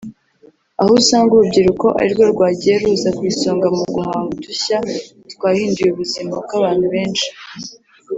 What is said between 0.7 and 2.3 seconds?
aho usanga urubyiruko ari rwo